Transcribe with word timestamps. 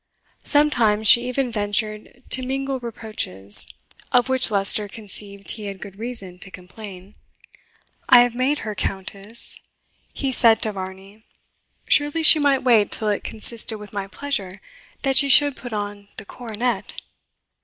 Sometimes 0.43 1.07
she 1.07 1.27
even 1.29 1.51
ventured 1.51 2.23
to 2.31 2.43
mingle 2.43 2.79
reproaches, 2.79 3.71
of 4.11 4.29
which 4.29 4.49
Leicester 4.49 4.87
conceived 4.87 5.51
he 5.51 5.67
had 5.67 5.79
good 5.79 5.97
reason 5.99 6.39
to 6.39 6.49
complain. 6.49 7.13
"I 8.09 8.21
have 8.21 8.33
made 8.33 8.61
her 8.65 8.73
Countess," 8.73 9.61
he 10.11 10.31
said 10.31 10.59
to 10.63 10.71
Varney; 10.71 11.23
"surely 11.87 12.23
she 12.23 12.39
might 12.39 12.63
wait 12.63 12.89
till 12.91 13.09
it 13.09 13.23
consisted 13.23 13.77
with 13.77 13.93
my 13.93 14.07
pleasure 14.07 14.59
that 15.03 15.17
she 15.17 15.29
should 15.29 15.55
put 15.55 15.71
on 15.71 16.07
the 16.17 16.25
coronet?" 16.25 16.95